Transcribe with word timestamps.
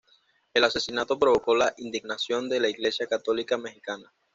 El 0.55 0.63
asesinato 0.63 1.19
provocó 1.19 1.55
la 1.55 1.75
indignación 1.77 2.49
de 2.49 2.59
la 2.59 2.69
iglesia 2.69 3.05
católica 3.05 3.59
mexicana. 3.59 4.11